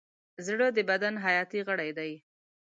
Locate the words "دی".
1.97-2.11